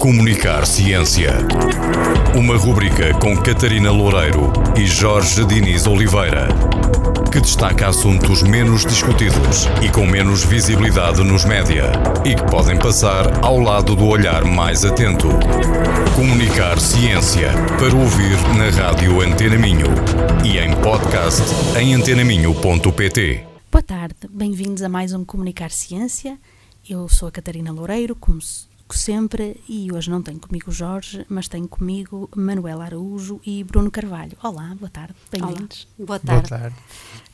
Comunicar 0.00 0.64
Ciência. 0.64 1.30
Uma 2.34 2.56
rubrica 2.56 3.12
com 3.18 3.36
Catarina 3.36 3.90
Loureiro 3.92 4.50
e 4.74 4.86
Jorge 4.86 5.44
Diniz 5.44 5.86
Oliveira, 5.86 6.48
que 7.30 7.38
destaca 7.38 7.86
assuntos 7.86 8.42
menos 8.42 8.86
discutidos 8.86 9.66
e 9.82 9.90
com 9.90 10.06
menos 10.06 10.42
visibilidade 10.42 11.22
nos 11.22 11.44
média 11.44 11.92
e 12.24 12.34
que 12.34 12.42
podem 12.50 12.78
passar 12.78 13.44
ao 13.44 13.58
lado 13.58 13.94
do 13.94 14.06
olhar 14.06 14.42
mais 14.42 14.86
atento. 14.86 15.28
Comunicar 16.16 16.80
Ciência 16.80 17.50
para 17.78 17.94
ouvir 17.94 18.38
na 18.56 18.70
rádio 18.70 19.20
Antena 19.20 19.58
Minho 19.58 19.88
e 20.42 20.56
em 20.56 20.74
podcast 20.76 21.42
em 21.78 21.92
antenaminho.pt. 21.92 23.44
Boa 23.70 23.82
tarde, 23.82 24.16
bem-vindos 24.30 24.82
a 24.82 24.88
mais 24.88 25.12
um 25.12 25.26
Comunicar 25.26 25.70
Ciência. 25.70 26.38
Eu 26.88 27.06
sou 27.06 27.28
a 27.28 27.30
Catarina 27.30 27.70
Loureiro, 27.70 28.16
como 28.16 28.40
sempre, 28.96 29.60
e 29.68 29.92
hoje 29.92 30.10
não 30.10 30.22
tenho 30.22 30.38
comigo 30.38 30.70
o 30.70 30.72
Jorge, 30.72 31.24
mas 31.28 31.48
tenho 31.48 31.68
comigo 31.68 32.28
Manuela 32.34 32.84
Araújo 32.84 33.40
e 33.44 33.62
Bruno 33.64 33.90
Carvalho. 33.90 34.36
Olá, 34.42 34.74
boa 34.78 34.90
tarde, 34.90 35.14
bem-vindos. 35.30 35.88
Boa 35.98 36.18
tarde. 36.18 36.48
Boa 36.48 36.60
tarde. 36.60 36.76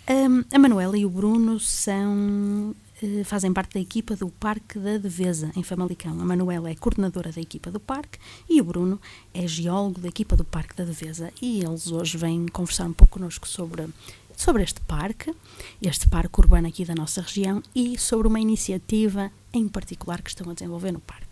Um, 0.09 0.45
a 0.55 0.59
Manuela 0.59 0.97
e 0.97 1.05
o 1.05 1.11
Bruno 1.11 1.59
são 1.59 2.75
eh, 3.03 3.25
fazem 3.25 3.53
parte 3.53 3.75
da 3.75 3.81
equipa 3.81 4.17
do 4.17 4.29
Parque 4.29 4.79
da 4.79 4.97
Devesa, 4.99 5.51
em 5.57 5.63
Famalicão. 5.63 6.21
A 6.21 6.25
Manuela 6.25 6.71
é 6.71 6.75
coordenadora 6.75 7.31
da 7.31 7.41
equipa 7.41 7.71
do 7.71 7.81
parque 7.81 8.19
e 8.49 8.61
o 8.61 8.65
Bruno 8.65 9.01
é 9.35 9.47
geólogo 9.47 10.01
da 10.01 10.09
equipa 10.09 10.37
do 10.37 10.45
Parque 10.45 10.77
da 10.77 10.85
Devesa. 10.85 11.33
E 11.43 11.63
eles 11.63 11.91
hoje 11.91 12.17
vêm 12.17 12.47
conversar 12.49 12.87
um 12.87 12.93
pouco 12.93 13.19
connosco 13.19 13.47
sobre 13.47 13.89
sobre 14.37 14.63
este 14.63 14.81
parque, 14.83 15.35
este 15.81 16.07
parque 16.09 16.39
urbano 16.39 16.69
aqui 16.69 16.85
da 16.85 16.95
nossa 16.95 17.23
região 17.23 17.63
e 17.75 17.99
sobre 17.99 18.29
uma 18.29 18.39
iniciativa 18.39 19.33
em 19.53 19.67
particular 19.67 20.21
que 20.21 20.29
estão 20.29 20.51
a 20.51 20.55
desenvolver 20.55 20.93
no 20.93 21.01
parque. 21.01 21.26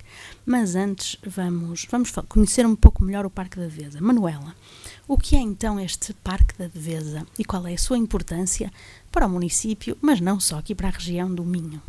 Mas 0.46 0.74
antes 0.74 1.16
vamos, 1.24 1.86
vamos 1.90 2.12
conhecer 2.28 2.66
um 2.66 2.76
pouco 2.76 3.02
melhor 3.02 3.24
o 3.24 3.30
Parque 3.30 3.58
da 3.58 3.66
Devesa. 3.66 4.00
Manuela, 4.00 4.54
o 5.08 5.16
que 5.16 5.36
é 5.36 5.38
então 5.38 5.80
este 5.80 6.12
Parque 6.14 6.56
da 6.58 6.66
Devesa 6.66 7.26
e 7.38 7.44
qual 7.44 7.66
é 7.66 7.74
a 7.74 7.78
sua 7.78 7.98
importância 7.98 8.72
para 9.10 9.26
o 9.26 9.30
município, 9.30 9.96
mas 10.00 10.20
não 10.20 10.38
só 10.38 10.58
aqui 10.58 10.74
para 10.74 10.88
a 10.88 10.92
região 10.92 11.34
do 11.34 11.44
Minho? 11.44 11.80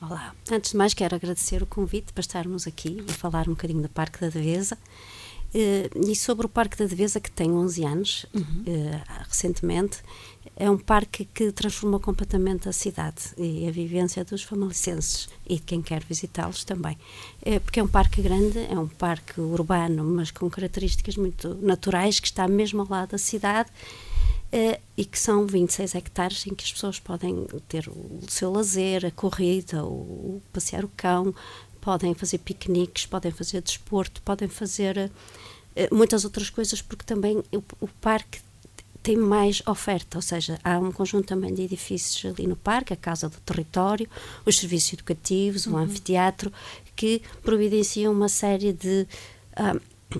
Olá, 0.00 0.34
antes 0.52 0.72
de 0.72 0.76
mais 0.76 0.92
quero 0.92 1.14
agradecer 1.14 1.62
o 1.62 1.66
convite 1.66 2.12
para 2.12 2.20
estarmos 2.20 2.66
aqui 2.66 3.02
e 3.08 3.12
falar 3.12 3.48
um 3.48 3.52
bocadinho 3.52 3.82
do 3.82 3.88
Parque 3.88 4.20
da 4.20 4.28
Devesa. 4.28 4.76
Uh, 5.54 6.10
e 6.10 6.16
sobre 6.16 6.46
o 6.46 6.48
Parque 6.48 6.76
da 6.76 6.84
Devesa, 6.84 7.20
que 7.20 7.30
tem 7.30 7.52
11 7.52 7.84
anos, 7.84 8.26
uhum. 8.34 8.42
uh, 8.42 9.00
recentemente, 9.28 9.98
é 10.56 10.68
um 10.70 10.76
parque 10.76 11.24
que 11.24 11.52
transformou 11.52 12.00
completamente 12.00 12.68
a 12.68 12.72
cidade 12.72 13.22
e 13.38 13.66
a 13.68 13.70
vivência 13.70 14.24
dos 14.24 14.42
famalicenses 14.42 15.28
e 15.46 15.56
de 15.56 15.62
quem 15.62 15.80
quer 15.80 16.02
visitá-los 16.04 16.64
também. 16.64 16.98
É, 17.42 17.58
porque 17.58 17.80
é 17.80 17.82
um 17.82 17.88
parque 17.88 18.20
grande, 18.20 18.58
é 18.58 18.78
um 18.78 18.86
parque 18.86 19.40
urbano, 19.40 20.04
mas 20.04 20.30
com 20.30 20.48
características 20.50 21.16
muito 21.16 21.54
naturais, 21.62 22.20
que 22.20 22.26
está 22.26 22.46
mesmo 22.46 22.82
ao 22.82 22.88
lado 22.88 23.10
da 23.10 23.18
cidade 23.18 23.70
é, 24.52 24.78
e 24.96 25.04
que 25.04 25.18
são 25.18 25.46
26 25.46 25.96
hectares 25.96 26.46
em 26.46 26.54
que 26.54 26.64
as 26.64 26.72
pessoas 26.72 27.00
podem 27.00 27.46
ter 27.68 27.88
o 27.88 28.20
seu 28.28 28.52
lazer, 28.52 29.04
a 29.04 29.10
corrida, 29.10 29.84
o, 29.84 29.88
o 30.36 30.42
passear 30.52 30.84
o 30.84 30.90
cão, 30.96 31.34
podem 31.84 32.14
fazer 32.14 32.38
piqueniques, 32.38 33.04
podem 33.04 33.30
fazer 33.30 33.60
desporto, 33.60 34.22
podem 34.22 34.48
fazer 34.48 35.12
é, 35.76 35.88
muitas 35.92 36.24
outras 36.24 36.48
coisas, 36.48 36.80
porque 36.80 37.04
também 37.04 37.42
o, 37.52 37.62
o 37.78 37.88
parque 38.00 38.40
tem 39.02 39.18
mais 39.18 39.62
oferta, 39.66 40.16
ou 40.16 40.22
seja, 40.22 40.58
há 40.64 40.78
um 40.78 40.90
conjunto 40.90 41.26
também 41.26 41.52
de 41.52 41.60
edifícios 41.60 42.24
ali 42.32 42.46
no 42.46 42.56
parque, 42.56 42.94
a 42.94 42.96
Casa 42.96 43.28
do 43.28 43.38
Território, 43.40 44.08
os 44.46 44.56
serviços 44.56 44.94
educativos, 44.94 45.66
uhum. 45.66 45.74
o 45.74 45.76
anfiteatro, 45.76 46.50
que 46.96 47.20
providenciam 47.42 48.14
uma 48.14 48.30
série 48.30 48.72
de 48.72 49.06
uh, 49.58 50.18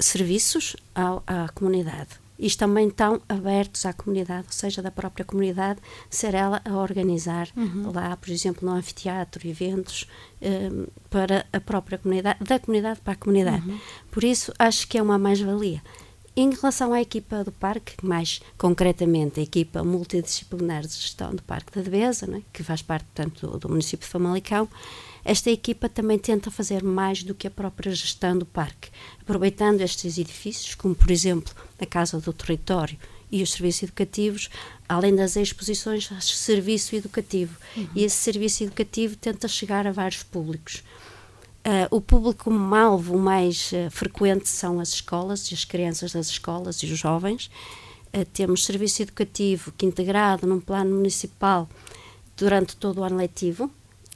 serviços 0.00 0.74
à, 0.92 1.44
à 1.44 1.48
comunidade. 1.50 2.08
Isto 2.38 2.60
também 2.60 2.88
estão 2.88 3.20
abertos 3.28 3.84
à 3.84 3.92
comunidade, 3.92 4.46
ou 4.46 4.52
seja, 4.52 4.80
da 4.80 4.90
própria 4.90 5.24
comunidade, 5.24 5.80
ser 6.08 6.34
ela 6.34 6.62
a 6.64 6.76
organizar 6.76 7.48
uhum. 7.56 7.90
lá, 7.92 8.16
por 8.16 8.30
exemplo, 8.30 8.68
no 8.68 8.74
anfiteatro, 8.74 9.46
eventos 9.46 10.06
um, 10.40 10.86
para 11.10 11.44
a 11.52 11.60
própria 11.60 11.98
comunidade, 11.98 12.44
da 12.44 12.58
comunidade 12.58 13.00
para 13.00 13.14
a 13.14 13.16
comunidade. 13.16 13.68
Uhum. 13.68 13.80
Por 14.10 14.22
isso, 14.22 14.52
acho 14.58 14.86
que 14.86 14.96
é 14.96 15.02
uma 15.02 15.18
mais-valia. 15.18 15.82
Em 16.36 16.54
relação 16.54 16.92
à 16.92 17.00
equipa 17.00 17.42
do 17.42 17.50
parque, 17.50 17.94
mais 18.00 18.40
concretamente 18.56 19.40
a 19.40 19.42
equipa 19.42 19.82
multidisciplinar 19.82 20.82
de 20.82 20.94
gestão 20.94 21.34
do 21.34 21.42
Parque 21.42 21.72
da 21.74 21.80
Devesa, 21.80 22.28
né, 22.28 22.42
que 22.52 22.62
faz 22.62 22.80
parte, 22.80 23.06
portanto, 23.06 23.44
do, 23.48 23.58
do 23.58 23.68
município 23.68 24.06
de 24.06 24.12
Famalicão, 24.12 24.68
esta 25.28 25.50
equipa 25.50 25.90
também 25.90 26.18
tenta 26.18 26.50
fazer 26.50 26.82
mais 26.82 27.22
do 27.22 27.34
que 27.34 27.46
a 27.46 27.50
própria 27.50 27.94
gestão 27.94 28.38
do 28.38 28.46
parque, 28.46 28.88
aproveitando 29.20 29.82
estes 29.82 30.16
edifícios, 30.16 30.74
como 30.74 30.94
por 30.94 31.10
exemplo 31.10 31.54
a 31.78 31.84
Casa 31.84 32.18
do 32.18 32.32
Território 32.32 32.96
e 33.30 33.42
os 33.42 33.52
serviços 33.52 33.82
educativos, 33.82 34.48
além 34.88 35.14
das 35.14 35.36
exposições, 35.36 36.08
serviço 36.22 36.96
educativo. 36.96 37.54
Uhum. 37.76 37.88
E 37.94 38.04
esse 38.04 38.16
serviço 38.16 38.64
educativo 38.64 39.16
tenta 39.16 39.46
chegar 39.46 39.86
a 39.86 39.92
vários 39.92 40.22
públicos. 40.22 40.82
Uh, 41.58 41.94
o 41.94 42.00
público-alvo 42.00 43.18
mais 43.18 43.70
uh, 43.72 43.90
frequente 43.90 44.48
são 44.48 44.80
as 44.80 44.94
escolas 44.94 45.50
e 45.50 45.54
as 45.54 45.62
crianças 45.62 46.12
das 46.12 46.28
escolas 46.28 46.76
e 46.76 46.86
os 46.86 46.98
jovens. 46.98 47.50
Uh, 48.16 48.24
temos 48.32 48.64
serviço 48.64 49.02
educativo 49.02 49.74
que 49.76 49.84
integrado 49.84 50.46
num 50.46 50.58
plano 50.58 50.96
municipal 50.96 51.68
durante 52.34 52.74
todo 52.74 53.02
o 53.02 53.04
ano 53.04 53.18
letivo 53.18 53.70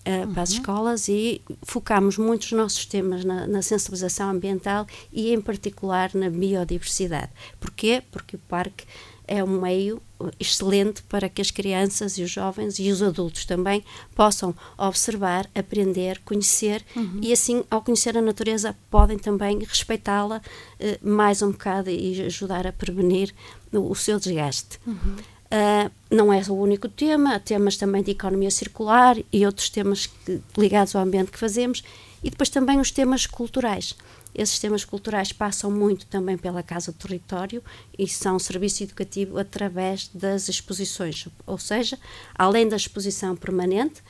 uhum. 0.06 0.32
para 0.32 0.42
as 0.42 0.50
uhum. 0.50 0.56
escolas 0.56 1.08
e 1.08 1.42
focamos 1.62 2.18
muito 2.18 2.42
os 2.42 2.52
nossos 2.52 2.86
temas 2.86 3.24
na, 3.24 3.46
na, 3.46 3.62
sensibilização 3.62 4.30
ambiental 4.30 4.86
e 5.12 5.32
em 5.32 5.40
particular 5.40 6.10
na 6.14 6.28
biodiversidade. 6.30 7.30
Porquê? 7.60 8.02
Porque 8.10 8.36
o 8.36 8.38
parque 8.40 8.84
é 9.26 9.42
um 9.42 9.60
meio 9.60 10.02
excelente 10.38 11.02
para 11.04 11.28
que 11.28 11.40
as 11.40 11.50
crianças 11.50 12.18
e 12.18 12.22
os 12.22 12.30
jovens 12.30 12.78
e 12.78 12.90
os 12.90 13.02
adultos 13.02 13.44
também 13.44 13.84
possam 14.14 14.54
observar, 14.76 15.48
aprender, 15.54 16.20
conhecer 16.24 16.84
uhum. 16.94 17.19
e 17.22 17.32
assim, 17.32 17.64
ao 17.70 17.82
conhecer 17.82 18.16
a 18.16 18.22
natureza, 18.22 18.76
podem 18.90 19.19
também 19.19 19.58
respeitá-la 19.60 20.40
eh, 20.78 20.98
mais 21.02 21.42
um 21.42 21.50
bocado 21.50 21.90
e 21.90 22.22
ajudar 22.22 22.66
a 22.66 22.72
prevenir 22.72 23.34
o, 23.72 23.90
o 23.90 23.94
seu 23.94 24.19
desgaste. 24.19 24.78
Uhum. 24.86 25.16
Uh, 25.52 25.90
não 26.10 26.32
é 26.32 26.40
o 26.48 26.54
único 26.54 26.88
tema, 26.88 27.34
há 27.34 27.38
temas 27.38 27.76
também 27.76 28.02
de 28.02 28.12
economia 28.12 28.50
circular 28.50 29.18
e 29.30 29.44
outros 29.44 29.68
temas 29.68 30.06
que, 30.06 30.40
ligados 30.56 30.96
ao 30.96 31.02
ambiente 31.02 31.30
que 31.30 31.38
fazemos 31.38 31.84
e 32.24 32.30
depois 32.30 32.48
também 32.48 32.80
os 32.80 32.90
temas 32.90 33.26
culturais. 33.26 33.94
Esses 34.34 34.58
temas 34.58 34.82
culturais 34.82 35.30
passam 35.30 35.70
muito 35.70 36.06
também 36.06 36.38
pela 36.38 36.62
Casa 36.62 36.90
do 36.90 36.96
Território 36.96 37.62
e 37.98 38.08
são 38.08 38.38
serviço 38.38 38.82
educativo 38.82 39.38
através 39.38 40.08
das 40.14 40.48
exposições, 40.48 41.28
ou 41.46 41.58
seja, 41.58 41.98
além 42.34 42.66
da 42.66 42.76
exposição 42.76 43.36
permanente, 43.36 44.02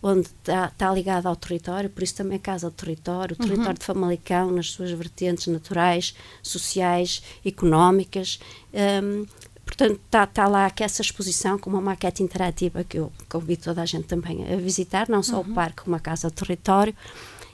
onde 0.00 0.28
está, 0.28 0.66
está 0.66 0.92
ligada 0.92 1.28
ao 1.28 1.34
território, 1.34 1.90
por 1.90 2.04
isso 2.04 2.14
também 2.14 2.36
a 2.36 2.40
Casa 2.40 2.70
do 2.70 2.76
Território, 2.76 3.34
o 3.36 3.42
uhum. 3.42 3.48
território 3.48 3.78
de 3.80 3.84
Famalicão, 3.84 4.52
nas 4.52 4.70
suas 4.70 4.92
vertentes 4.92 5.48
naturais, 5.48 6.14
sociais, 6.40 7.20
económicas. 7.44 8.38
Um, 9.02 9.26
portanto, 9.76 10.00
está, 10.04 10.24
está 10.24 10.46
lá 10.46 10.70
que 10.70 10.84
essa 10.84 11.02
exposição 11.02 11.58
com 11.58 11.68
uma 11.68 11.80
maquete 11.80 12.22
interativa 12.22 12.84
que 12.84 12.98
eu 12.98 13.12
convido 13.28 13.64
toda 13.64 13.82
a 13.82 13.86
gente 13.86 14.06
também 14.06 14.44
a 14.52 14.56
visitar, 14.56 15.08
não 15.08 15.22
só 15.22 15.40
uhum. 15.40 15.50
o 15.50 15.54
parque, 15.54 15.82
como 15.82 15.96
a 15.96 16.00
Casa 16.00 16.30
Território. 16.30 16.94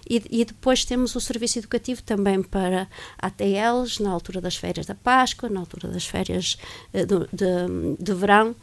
E, 0.09 0.23
e, 0.29 0.45
depois 0.45 0.85
temos 0.85 1.15
o 1.15 1.21
serviço 1.21 1.59
educativo 1.59 2.03
também 2.03 2.43
para 2.43 2.89
ATLs, 3.19 4.03
na 4.03 4.11
altura 4.11 4.41
das 4.41 4.57
férias 4.57 4.85
da 4.85 4.95
Páscoa, 4.95 5.49
na 5.49 5.61
altura 5.61 5.89
das 5.89 6.05
férias 6.05 6.59
uh, 6.93 7.07
de, 7.07 7.29
de, 7.33 7.97
de 8.03 8.15
verão. 8.15 8.57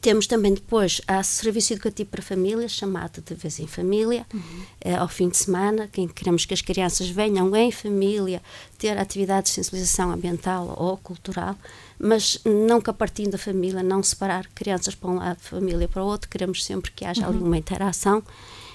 Temos 0.00 0.26
também 0.26 0.52
depois 0.52 1.00
a 1.06 1.22
serviço 1.22 1.72
educativo 1.72 2.10
para 2.10 2.22
famílias, 2.22 2.72
chamado 2.72 3.22
de 3.22 3.34
vez 3.34 3.58
em 3.58 3.66
família, 3.66 4.26
uhum. 4.32 4.62
eh, 4.82 4.94
ao 4.94 5.08
fim 5.08 5.28
de 5.28 5.36
semana, 5.38 5.88
quem 5.88 6.06
queremos 6.06 6.44
que 6.44 6.52
as 6.52 6.60
crianças 6.60 7.08
venham 7.08 7.54
em 7.56 7.72
família 7.72 8.42
ter 8.76 8.98
atividades 8.98 9.50
de 9.50 9.54
sensibilização 9.56 10.10
ambiental 10.10 10.74
ou 10.78 10.96
cultural, 10.98 11.56
mas 11.98 12.38
nunca 12.44 12.92
partindo 12.92 13.32
da 13.32 13.38
família, 13.38 13.82
não 13.82 14.02
separar 14.02 14.46
crianças 14.48 14.94
para 14.94 15.10
um 15.10 15.16
lado, 15.16 15.40
família 15.40 15.88
para 15.88 16.04
o 16.04 16.06
outro, 16.06 16.28
queremos 16.28 16.64
sempre 16.64 16.90
que 16.92 17.04
haja 17.04 17.22
uhum. 17.22 17.28
ali 17.28 17.38
uma 17.38 17.56
interação. 17.56 18.22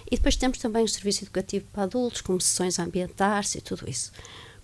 E 0.09 0.16
depois 0.16 0.36
temos 0.36 0.57
também 0.57 0.83
o 0.83 0.88
serviço 0.88 1.24
educativo 1.24 1.66
para 1.71 1.83
adultos, 1.83 2.21
como 2.21 2.42
sessões 2.42 2.80
ambientais 2.80 3.56
e 3.56 3.62
tudo 3.62 3.89
isso. 3.89 4.12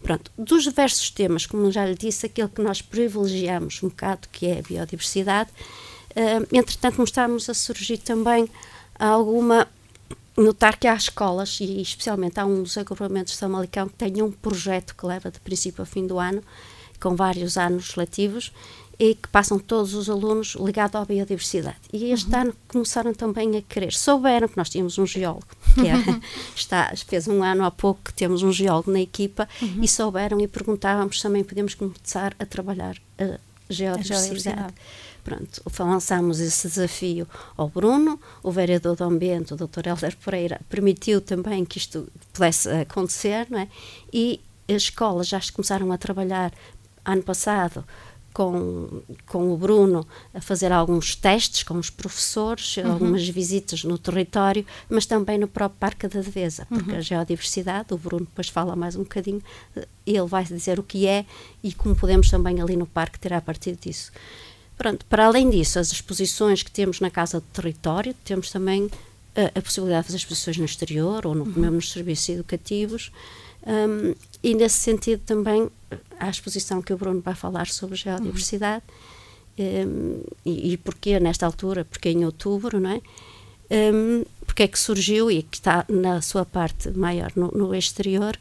Pronto, 0.02 0.31
dos 0.38 0.63
diversos 0.63 1.10
temas, 1.10 1.45
como 1.45 1.72
já 1.72 1.86
lhe 1.86 1.95
disse, 1.95 2.25
aquele 2.25 2.48
que 2.48 2.62
nós 2.62 2.81
privilegiamos 2.81 3.81
um 3.84 3.90
bocado, 3.90 4.28
que 4.31 4.48
é 4.48 4.60
a 4.60 4.62
biodiversidade, 4.62 5.50
entretanto 6.52 6.96
começámos 6.96 7.50
a 7.50 7.54
surgir 7.54 7.98
também 7.98 8.50
alguma 8.98 9.68
notar 10.38 10.78
que 10.78 10.88
há 10.88 10.96
escolas, 10.96 11.60
e 11.60 11.82
especialmente 11.82 12.40
há 12.40 12.46
um 12.46 12.64
dos 12.64 12.78
agrupamentos 12.78 13.34
de 13.34 13.40
Samalicão 13.40 13.88
que 13.88 13.96
tem 13.96 14.22
um 14.22 14.32
projeto 14.32 14.96
que 14.96 15.06
leva 15.06 15.30
de 15.30 15.40
princípio 15.40 15.82
a 15.82 15.86
fim 15.86 16.08
do 16.08 16.18
ano, 16.18 16.42
com 17.00 17.16
vários 17.16 17.58
anos 17.58 17.96
letivos, 17.96 18.52
e 18.98 19.16
que 19.16 19.30
passam 19.30 19.58
todos 19.58 19.94
os 19.94 20.10
alunos 20.10 20.56
ligados 20.56 20.96
à 20.96 21.06
biodiversidade. 21.06 21.78
E 21.92 22.12
este 22.12 22.30
uhum. 22.34 22.42
ano 22.42 22.56
começaram 22.68 23.14
também 23.14 23.56
a 23.56 23.62
querer, 23.62 23.94
souberam 23.94 24.48
que 24.48 24.58
nós 24.58 24.70
tínhamos 24.70 24.98
um 24.98 25.06
geólogo 25.06 25.48
que 25.74 25.88
é, 25.88 26.20
está, 26.54 26.94
fez 27.08 27.28
um 27.28 27.42
ano 27.42 27.64
há 27.64 27.72
pouco 27.72 28.02
que 28.04 28.14
temos 28.14 28.44
um 28.44 28.52
geólogo 28.52 28.92
na 28.92 29.00
equipa 29.00 29.48
uhum. 29.62 29.82
e 29.82 29.88
souberam 29.88 30.40
e 30.42 30.48
perguntávamos 30.48 31.22
também 31.22 31.46
podemos 31.46 31.76
começar 31.76 32.36
a 32.38 32.46
trabalhar 32.46 32.98
a 33.18 33.40
geodiversidade. 33.70 34.02
A 34.02 34.04
geodiversidade. 34.04 34.74
Pronto, 35.24 35.62
lançámos 35.80 36.39
esse 36.39 36.68
desafio 36.68 37.27
ao 37.57 37.69
Bruno, 37.69 38.19
o 38.42 38.51
vereador 38.51 38.95
do 38.95 39.04
Ambiente, 39.04 39.54
o 39.54 39.57
Dr. 39.57 39.88
Helder 39.88 40.18
Pereira, 40.18 40.62
permitiu 40.69 41.21
também 41.21 41.66
que 41.66 41.77
isto 41.77 42.07
pudesse 42.33 42.69
acontecer, 42.69 43.48
não 43.50 43.60
é? 43.60 43.68
E 44.13 44.39
as 44.68 44.83
escolas 44.83 45.27
já 45.27 45.39
começaram 45.54 45.92
a 45.92 45.98
trabalhar 45.98 46.54
ano 47.06 47.24
passado 47.24 47.83
com, 48.33 49.01
com 49.25 49.51
o 49.51 49.57
Bruno 49.57 50.07
a 50.33 50.39
fazer 50.39 50.71
alguns 50.71 51.16
testes 51.16 51.63
com 51.63 51.75
os 51.75 51.89
professores, 51.89 52.77
uhum. 52.77 52.92
algumas 52.92 53.27
visitas 53.27 53.83
no 53.83 53.98
território, 53.98 54.66
mas 54.89 55.06
também 55.06 55.38
no 55.38 55.48
próprio 55.48 55.80
Parque 55.80 56.07
da 56.07 56.21
Devesa, 56.21 56.66
porque 56.68 56.92
uhum. 56.92 56.98
a 56.98 57.01
geodiversidade, 57.01 57.94
o 57.94 57.98
Bruno 57.98 58.25
depois 58.25 58.50
fala 58.50 58.75
mais 58.75 58.95
um 58.95 59.04
bocadinho, 59.04 59.42
ele 60.06 60.27
vai 60.27 60.44
dizer 60.44 60.80
o 60.80 60.83
que 60.83 61.07
é 61.07 61.25
e 61.63 61.74
como 61.74 61.95
podemos 61.95 62.30
também 62.30 62.62
ali 62.62 62.75
no 62.75 62.86
parque 62.86 63.19
tirar 63.19 63.42
partido 63.42 63.80
disso. 63.81 64.12
Pronto, 64.80 65.06
para 65.08 65.26
além 65.26 65.50
disso, 65.50 65.78
as 65.78 65.92
exposições 65.92 66.64
que 66.64 66.72
temos 66.72 67.02
na 67.02 67.12
Casa 67.12 67.42
do 67.42 67.46
Território, 67.52 68.16
temos 68.24 68.50
também 68.50 68.90
a, 69.36 69.60
a 69.60 69.62
possibilidade 69.62 70.04
de 70.04 70.08
fazer 70.08 70.18
exposições 70.20 70.58
no 70.58 70.64
exterior 70.64 71.28
ou 71.28 71.36
no, 71.36 71.44
uhum. 71.44 71.52
mesmo 71.54 71.76
nos 71.76 71.92
serviços 71.92 72.30
educativos. 72.30 73.12
Um, 73.68 74.16
e 74.42 74.56
nesse 74.56 74.80
sentido 74.80 75.22
também 75.26 75.70
a 76.18 76.30
exposição 76.30 76.81
que 76.81 76.94
o 76.94 76.98
Bruno 76.98 77.20
vai 77.20 77.36
falar 77.36 77.68
sobre 77.68 77.98
geodiversidade 77.98 78.86
uhum. 79.58 79.66
um, 79.66 80.24
e, 80.46 80.72
e 80.72 80.78
porquê 80.78 81.20
nesta 81.20 81.46
altura, 81.46 81.84
porque 81.84 82.08
em 82.08 82.24
outubro, 82.24 82.80
não 82.80 82.92
é? 82.92 83.02
Um, 83.94 84.24
porque 84.46 84.64
é 84.64 84.68
que 84.70 84.80
surgiu 84.80 85.30
e 85.30 85.44
que 85.44 85.58
está 85.58 85.86
na 85.90 86.22
sua 86.22 86.46
parte 86.46 86.90
maior 86.92 87.34
no, 87.36 87.50
no 87.50 87.76
exterior, 87.76 88.40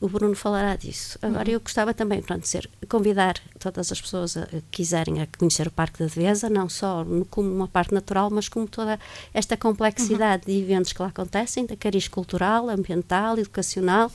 o 0.00 0.08
Bruno 0.08 0.34
falará 0.34 0.76
disso. 0.76 1.18
Agora, 1.20 1.48
uhum. 1.48 1.54
eu 1.54 1.60
gostava 1.60 1.92
também, 1.92 2.22
pronto, 2.22 2.48
ser, 2.48 2.68
convidar 2.88 3.38
todas 3.58 3.92
as 3.92 4.00
pessoas 4.00 4.36
a, 4.36 4.46
que 4.46 4.62
quiserem 4.70 5.20
a 5.20 5.28
conhecer 5.38 5.68
o 5.68 5.70
Parque 5.70 5.98
da 5.98 6.06
Devesa, 6.06 6.48
não 6.48 6.68
só 6.68 7.04
como 7.28 7.52
uma 7.52 7.68
parte 7.68 7.92
natural, 7.92 8.30
mas 8.30 8.48
como 8.48 8.66
toda 8.66 8.98
esta 9.34 9.56
complexidade 9.56 10.44
uhum. 10.48 10.56
de 10.56 10.62
eventos 10.62 10.92
que 10.92 11.02
lá 11.02 11.08
acontecem, 11.08 11.66
da 11.66 11.76
cariz 11.76 12.08
cultural, 12.08 12.70
ambiental, 12.70 13.38
educacional, 13.38 14.10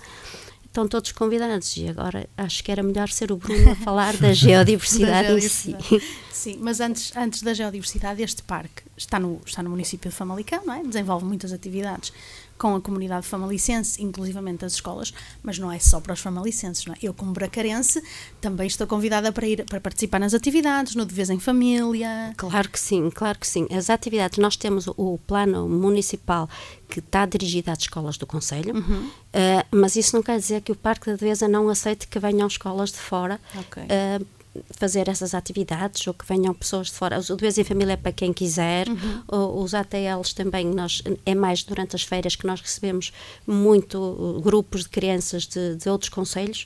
estão 0.65 0.87
todos 0.87 1.11
convidados. 1.11 1.77
E 1.77 1.87
agora 1.87 2.27
acho 2.35 2.63
que 2.63 2.71
era 2.71 2.81
melhor 2.81 3.09
ser 3.09 3.31
o 3.31 3.37
Bruno 3.37 3.71
a 3.71 3.75
falar 3.75 4.17
da 4.17 4.33
geodiversidade, 4.33 5.11
da 5.11 5.39
geodiversidade. 5.39 5.95
em 5.95 5.99
si. 5.99 6.25
Sim, 6.31 6.57
mas 6.61 6.79
antes, 6.79 7.15
antes 7.15 7.41
da 7.43 7.53
geodiversidade, 7.53 8.21
este 8.21 8.43
parque 8.43 8.83
está 8.97 9.19
no, 9.19 9.39
está 9.45 9.63
no 9.63 9.69
município 9.69 10.09
de 10.09 10.15
Famalicão, 10.15 10.65
não 10.65 10.73
é? 10.73 10.83
desenvolve 10.83 11.25
muitas 11.25 11.53
atividades 11.53 12.11
com 12.57 12.75
a 12.75 12.81
comunidade 12.81 13.25
famalicense, 13.27 14.01
inclusivamente 14.01 14.63
as 14.63 14.73
escolas, 14.73 15.13
mas 15.43 15.59
não 15.59 15.71
é 15.71 15.79
só 15.79 15.99
para 15.99 16.13
os 16.13 16.19
famalicenses. 16.19 16.85
Não 16.85 16.93
é? 16.93 16.97
Eu, 17.01 17.13
como 17.13 17.31
bracarense, 17.31 18.01
também 18.39 18.67
estou 18.67 18.87
convidada 18.87 19.31
para 19.31 19.47
ir 19.47 19.65
para 19.65 19.79
participar 19.81 20.19
nas 20.19 20.33
atividades, 20.33 20.95
no 20.95 21.05
Devesa 21.05 21.33
em 21.33 21.39
Família. 21.39 22.33
Claro 22.37 22.69
que 22.69 22.79
sim, 22.79 23.09
claro 23.09 23.37
que 23.39 23.47
sim. 23.47 23.67
As 23.71 23.89
atividades, 23.89 24.37
nós 24.37 24.55
temos 24.55 24.87
o 24.87 25.19
plano 25.27 25.67
municipal 25.67 26.49
que 26.87 26.99
está 26.99 27.25
dirigido 27.25 27.71
às 27.71 27.79
escolas 27.79 28.17
do 28.17 28.27
Conselho, 28.27 28.75
uhum. 28.75 29.07
uh, 29.07 29.65
mas 29.71 29.95
isso 29.95 30.15
não 30.15 30.23
quer 30.23 30.37
dizer 30.37 30.61
que 30.61 30.71
o 30.71 30.75
Parque 30.75 31.07
da 31.07 31.15
Devesa 31.15 31.47
não 31.47 31.67
aceite 31.67 32.07
que 32.07 32.19
venham 32.19 32.47
escolas 32.47 32.91
de 32.91 32.99
fora 32.99 33.39
okay. 33.53 33.83
uh, 33.83 34.25
fazer 34.71 35.07
essas 35.09 35.33
atividades 35.33 36.05
ou 36.07 36.13
que 36.13 36.25
venham 36.25 36.53
pessoas 36.53 36.87
de 36.87 36.93
fora. 36.93 37.19
O 37.19 37.35
Doença 37.35 37.61
em 37.61 37.63
Família 37.63 37.93
é 37.93 37.97
para 37.97 38.11
quem 38.11 38.33
quiser, 38.33 38.87
uhum. 38.87 39.63
os 39.63 39.73
ATLs 39.73 40.33
também, 40.33 40.65
nós, 40.65 41.01
é 41.25 41.35
mais 41.35 41.63
durante 41.63 41.95
as 41.95 42.03
férias 42.03 42.35
que 42.35 42.45
nós 42.45 42.61
recebemos 42.61 43.11
muito 43.45 43.97
uh, 43.97 44.41
grupos 44.41 44.83
de 44.83 44.89
crianças 44.89 45.45
de, 45.45 45.75
de 45.75 45.89
outros 45.89 46.09
conselhos, 46.09 46.65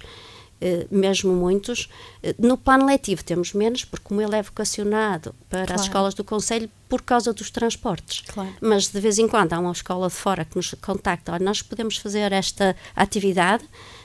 uh, 0.61 0.95
mesmo 0.95 1.33
muitos. 1.33 1.89
Uh, 2.23 2.35
no 2.37 2.57
plano 2.57 2.85
letivo 2.85 3.23
temos 3.23 3.53
menos, 3.53 3.83
porque 3.85 4.05
como 4.05 4.21
ele 4.21 4.35
é 4.35 4.41
vocacionado 4.41 5.33
para 5.49 5.65
claro. 5.65 5.79
as 5.79 5.87
escolas 5.87 6.13
do 6.13 6.23
Conselho, 6.23 6.69
por 6.87 7.01
causa 7.01 7.33
dos 7.33 7.49
transportes. 7.49 8.21
Claro. 8.27 8.53
Mas 8.61 8.87
de 8.87 8.99
vez 8.99 9.17
em 9.17 9.27
quando 9.27 9.53
há 9.53 9.59
uma 9.59 9.71
escola 9.71 10.07
de 10.07 10.15
fora 10.15 10.45
que 10.45 10.55
nos 10.55 10.73
contacta, 10.81 11.37
nós 11.39 11.61
podemos 11.61 11.97
fazer 11.97 12.31
esta 12.31 12.75
atividade 12.95 13.63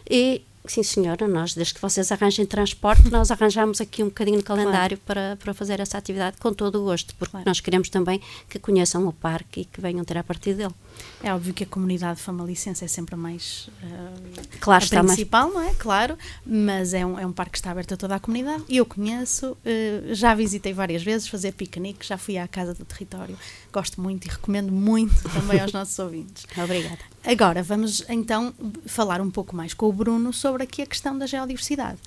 e 0.09 0.43
Sim, 0.67 0.83
senhora, 0.83 1.29
nós, 1.29 1.55
desde 1.55 1.75
que 1.75 1.81
vocês 1.81 2.11
arranjem 2.11 2.47
transporte, 2.47 3.11
nós 3.11 3.31
arranjamos 3.31 3.83
aqui 3.83 4.03
um 4.03 4.07
bocadinho 4.07 4.39
de 4.39 4.45
calendário 4.45 4.97
claro. 5.05 5.37
para, 5.37 5.37
para 5.37 5.53
fazer 5.53 5.79
essa 5.79 5.99
atividade 5.99 6.39
com 6.39 6.55
todo 6.55 6.81
o 6.81 6.85
gosto, 6.85 7.15
porque 7.17 7.33
claro. 7.33 7.47
nós 7.47 7.61
queremos 7.61 7.91
também 7.91 8.19
que 8.49 8.59
conheçam 8.59 9.07
o 9.07 9.13
parque 9.13 9.61
e 9.61 9.65
que 9.67 9.79
venham 9.79 10.03
ter 10.05 10.17
a 10.17 10.25
partir 10.25 10.55
dele. 10.55 10.75
É 11.23 11.33
óbvio 11.33 11.55
que 11.55 11.65
a 11.65 11.67
comunidade 11.67 12.21
famalicense 12.21 12.85
é 12.85 12.89
sempre 12.89 13.15
a 13.15 13.19
mais 13.19 13.71
uh, 13.83 14.59
claro, 14.61 14.85
a 14.85 15.05
principal, 15.05 15.51
mais... 15.51 15.55
não 15.55 15.63
é? 15.63 15.75
Claro, 15.75 16.19
mas 16.45 16.93
é 16.93 17.05
um, 17.05 17.19
é 17.19 17.27
um 17.27 17.33
parque 17.33 17.53
que 17.53 17.59
está 17.59 17.71
aberto 17.71 17.95
a 17.95 17.97
toda 17.97 18.15
a 18.15 18.21
comunidade. 18.21 18.63
e 18.69 18.77
Eu 18.77 18.85
conheço, 18.85 19.53
uh, 19.53 20.15
já 20.15 20.35
visitei 20.35 20.75
várias 20.75 21.03
vezes 21.03 21.27
fazer 21.27 21.53
piquenique, 21.53 22.07
já 22.07 22.19
fui 22.19 22.37
à 22.37 22.47
Casa 22.47 22.75
do 22.75 22.85
Território. 22.85 23.39
Gosto 23.73 24.01
muito 24.01 24.27
e 24.27 24.31
recomendo 24.31 24.71
muito 24.71 25.23
também 25.33 25.61
aos 25.61 25.73
nossos 25.73 25.99
ouvintes. 25.99 26.47
Obrigada. 26.57 26.99
Agora, 27.25 27.63
vamos 27.63 28.05
então 28.09 28.53
falar 28.85 29.21
um 29.23 29.31
pouco 29.31 29.57
mais 29.57 29.73
com 29.73 29.89
o 29.89 29.93
Bruno 29.93 30.31
sobre 30.33 30.65
aqui 30.65 30.83
a 30.83 30.87
questão 30.87 31.17
da 31.17 31.27
geodiversidade. 31.27 31.99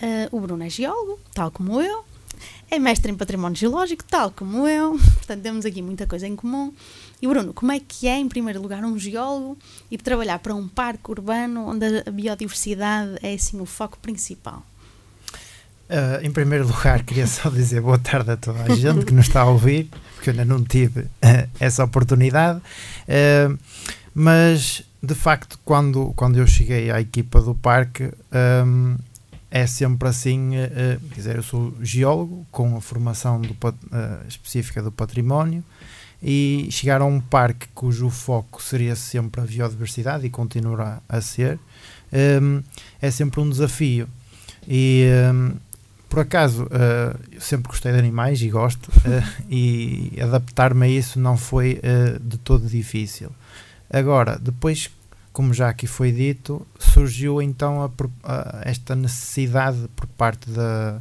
Uh, 0.00 0.34
o 0.34 0.40
Bruno 0.40 0.64
é 0.64 0.70
geólogo, 0.70 1.20
tal 1.34 1.50
como 1.50 1.80
eu, 1.80 2.04
é 2.70 2.78
mestre 2.78 3.12
em 3.12 3.14
património 3.14 3.56
geológico, 3.56 4.02
tal 4.04 4.30
como 4.30 4.66
eu, 4.66 4.98
portanto 5.16 5.42
temos 5.42 5.66
aqui 5.66 5.82
muita 5.82 6.06
coisa 6.06 6.26
em 6.26 6.34
comum. 6.34 6.72
E 7.22 7.28
Bruno, 7.28 7.54
como 7.54 7.70
é 7.70 7.78
que 7.78 8.08
é, 8.08 8.18
em 8.18 8.28
primeiro 8.28 8.60
lugar, 8.60 8.84
um 8.84 8.98
geólogo 8.98 9.56
e 9.88 9.96
trabalhar 9.96 10.40
para 10.40 10.52
um 10.52 10.66
parque 10.66 11.08
urbano 11.08 11.68
onde 11.68 12.02
a 12.04 12.10
biodiversidade 12.10 13.16
é 13.22 13.34
assim 13.34 13.60
o 13.60 13.64
foco 13.64 13.96
principal? 14.00 14.66
Uh, 15.88 16.26
em 16.26 16.32
primeiro 16.32 16.66
lugar, 16.66 17.00
queria 17.06 17.28
só 17.28 17.48
dizer 17.48 17.80
boa 17.80 17.96
tarde 17.96 18.32
a 18.32 18.36
toda 18.36 18.64
a 18.64 18.74
gente 18.74 19.04
que 19.04 19.14
nos 19.14 19.28
está 19.28 19.42
a 19.42 19.44
ouvir, 19.44 19.88
porque 20.16 20.30
eu 20.30 20.32
ainda 20.32 20.44
não 20.44 20.64
tive 20.64 21.02
uh, 21.02 21.48
essa 21.60 21.84
oportunidade. 21.84 22.58
Uh, 22.58 23.56
mas, 24.12 24.82
de 25.00 25.14
facto, 25.14 25.60
quando, 25.64 26.12
quando 26.16 26.38
eu 26.38 26.46
cheguei 26.48 26.90
à 26.90 27.00
equipa 27.00 27.40
do 27.40 27.54
parque, 27.54 28.10
um, 28.66 28.96
é 29.48 29.64
sempre 29.64 30.08
assim, 30.08 30.56
uh, 30.56 31.00
quer 31.10 31.14
dizer, 31.14 31.36
eu 31.36 31.42
sou 31.44 31.72
geólogo 31.80 32.44
com 32.50 32.76
a 32.76 32.80
formação 32.80 33.40
do, 33.40 33.52
uh, 33.52 34.26
específica 34.26 34.82
do 34.82 34.90
património 34.90 35.62
e 36.22 36.68
chegar 36.70 37.00
a 37.00 37.04
um 37.04 37.20
parque 37.20 37.66
cujo 37.74 38.08
foco 38.08 38.62
seria 38.62 38.94
sempre 38.94 39.40
a 39.40 39.44
biodiversidade 39.44 40.26
e 40.26 40.30
continuará 40.30 41.02
a 41.08 41.20
ser, 41.20 41.58
um, 42.40 42.62
é 43.00 43.10
sempre 43.10 43.40
um 43.40 43.50
desafio. 43.50 44.08
E 44.68 45.06
um, 45.34 45.54
por 46.08 46.20
acaso, 46.20 46.64
uh, 46.64 47.18
eu 47.32 47.40
sempre 47.40 47.68
gostei 47.68 47.90
de 47.90 47.98
animais 47.98 48.40
e 48.42 48.48
gosto, 48.48 48.90
e 49.50 50.12
adaptar-me 50.20 50.86
a 50.86 50.88
isso 50.88 51.18
não 51.18 51.36
foi 51.36 51.80
de 52.20 52.38
todo 52.38 52.66
difícil. 52.66 53.30
Agora, 53.90 54.38
depois 54.38 54.90
como 55.32 55.54
já 55.54 55.68
aqui 55.70 55.86
foi 55.86 56.12
dito, 56.12 56.66
surgiu 56.78 57.40
então 57.40 57.82
a, 57.82 57.90
a, 58.22 58.60
esta 58.64 58.94
necessidade 58.94 59.88
por 59.96 60.06
parte 60.06 60.50
da, 60.50 61.00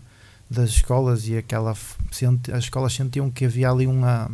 das 0.50 0.69
escolas 0.69 1.27
e 1.27 1.38
aquela 1.38 1.72
as 1.72 2.63
escolas 2.63 2.93
sentiam 2.93 3.29
que 3.29 3.46
havia 3.46 3.69
ali 3.69 3.86
uma 3.86 4.31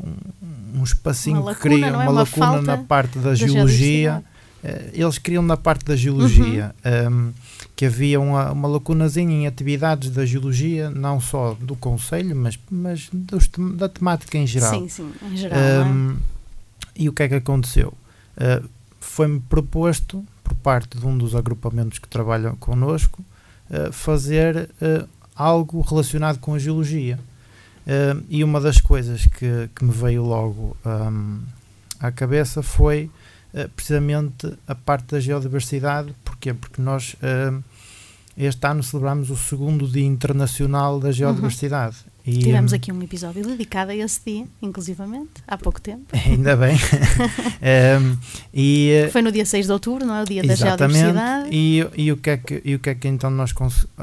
um, 0.00 0.80
um 0.80 0.84
espacinho 0.84 1.40
uma 1.40 1.50
lacuna, 1.50 1.74
que 1.74 1.84
uma, 1.84 1.86
é? 1.86 2.08
uma 2.08 2.12
lacuna 2.12 2.62
na 2.62 2.78
parte 2.78 3.18
da, 3.18 3.30
da 3.30 3.34
geologia. 3.34 4.22
Eh, 4.64 4.90
eles 4.94 5.18
queriam 5.18 5.42
na 5.42 5.56
parte 5.56 5.84
da 5.84 5.96
geologia 5.96 6.74
uhum. 6.84 7.28
um, 7.28 7.32
que 7.74 7.86
havia 7.86 8.20
uma, 8.20 8.52
uma 8.52 8.68
lacunazinha 8.68 9.34
em 9.34 9.46
atividades 9.46 10.10
da 10.10 10.24
geologia, 10.24 10.88
não 10.90 11.20
só 11.20 11.54
do 11.54 11.74
Conselho, 11.74 12.36
mas, 12.36 12.58
mas 12.70 13.08
dos, 13.12 13.48
da 13.74 13.88
temática 13.88 14.38
em 14.38 14.46
geral. 14.46 14.72
Sim, 14.72 14.88
sim, 14.88 15.12
em 15.22 15.36
geral. 15.36 15.58
Um, 15.86 16.12
é? 16.12 16.16
E 16.94 17.08
o 17.08 17.12
que 17.12 17.22
é 17.22 17.28
que 17.28 17.34
aconteceu? 17.34 17.92
Uh, 18.36 18.68
foi-me 19.00 19.40
proposto, 19.40 20.24
por 20.44 20.54
parte 20.54 20.98
de 20.98 21.06
um 21.06 21.16
dos 21.16 21.34
agrupamentos 21.34 21.98
que 21.98 22.06
trabalham 22.06 22.54
connosco, 22.56 23.24
uh, 23.70 23.92
fazer 23.92 24.70
uh, 24.80 25.08
algo 25.34 25.80
relacionado 25.80 26.38
com 26.38 26.54
a 26.54 26.58
geologia. 26.58 27.18
Uh, 27.86 28.24
e 28.28 28.44
uma 28.44 28.60
das 28.60 28.80
coisas 28.80 29.26
que, 29.26 29.68
que 29.74 29.84
me 29.84 29.92
veio 29.92 30.22
logo 30.22 30.76
um, 30.84 31.40
à 31.98 32.10
cabeça 32.10 32.62
foi 32.62 33.10
precisamente 33.76 34.50
a 34.66 34.74
parte 34.74 35.08
da 35.08 35.20
geodiversidade. 35.20 36.14
Porquê? 36.24 36.54
Porque 36.54 36.80
nós 36.80 37.14
este 38.36 38.66
ano 38.66 38.82
celebramos 38.82 39.30
o 39.30 39.36
segundo 39.36 39.86
Dia 39.86 40.06
Internacional 40.06 40.98
da 40.98 41.12
Geodiversidade. 41.12 41.96
Uhum. 42.06 42.12
E, 42.24 42.38
Tivemos 42.38 42.72
aqui 42.72 42.92
um 42.92 43.02
episódio 43.02 43.44
dedicado 43.44 43.90
a 43.90 43.96
esse 43.96 44.20
dia, 44.24 44.46
inclusivamente, 44.62 45.42
há 45.46 45.58
pouco 45.58 45.80
tempo. 45.80 46.06
Ainda 46.14 46.56
bem. 46.56 46.76
um, 48.00 48.16
e, 48.54 48.90
eh, 48.90 49.08
Foi 49.08 49.22
no 49.22 49.32
dia 49.32 49.44
6 49.44 49.66
de 49.66 49.72
outubro, 49.72 50.06
não 50.06 50.14
é? 50.14 50.22
O 50.22 50.24
dia 50.24 50.42
da 50.42 50.54
geodiversidade. 50.54 51.48
E, 51.50 51.84
e, 51.96 52.12
o 52.12 52.16
que 52.16 52.30
é 52.30 52.36
que, 52.36 52.62
e 52.64 52.74
o 52.76 52.78
que 52.78 52.90
é 52.90 52.94
que 52.94 53.08
então 53.08 53.28
nós 53.28 53.52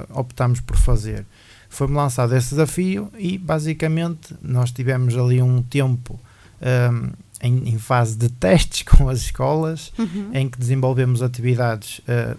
optámos 0.10 0.60
por 0.60 0.76
fazer? 0.76 1.26
Foi-me 1.70 1.94
lançado 1.94 2.36
esse 2.36 2.50
desafio 2.50 3.12
e 3.18 3.38
basicamente 3.38 4.36
nós 4.42 4.72
tivemos 4.72 5.16
ali 5.16 5.42
um 5.42 5.62
tempo 5.62 6.20
um, 6.62 7.12
em, 7.42 7.70
em, 7.70 7.78
fase 7.78 8.18
de 8.18 8.28
testes 8.28 8.82
com 8.90 9.08
as 9.08 9.20
escolas, 9.20 9.94
uhum. 9.98 10.32
em 10.34 10.50
que 10.50 10.60
desenvolvemos 10.60 11.22
atividades 11.22 12.00
uh, 12.00 12.38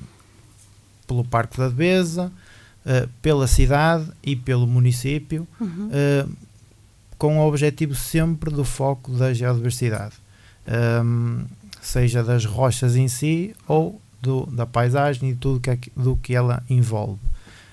pelo 1.07 1.25
Parque 1.25 1.57
da 1.57 1.69
Devesa, 1.69 2.31
uh, 2.85 3.09
pela 3.23 3.47
cidade 3.47 4.11
e 4.23 4.35
pelo 4.37 4.67
município, 4.67 5.47
uhum. 5.61 5.89
uh, 5.89 6.31
com 7.17 7.39
o 7.39 7.47
objetivo 7.47 7.95
sempre 7.95 8.51
do 8.51 8.65
foco 8.65 9.13
da 9.13 9.33
geodiversidade, 9.33 10.15
um, 11.05 11.45
seja 11.81 12.25
das 12.25 12.45
rochas 12.45 12.97
em 12.97 13.09
si 13.09 13.55
ou 13.69 14.01
do, 14.21 14.47
da 14.47 14.67
paisagem 14.67 15.31
e 15.31 15.35
tudo 15.35 15.61
que, 15.61 15.71
é 15.71 15.79
do 15.97 16.17
que 16.17 16.35
ela 16.35 16.63
envolve. 16.69 17.21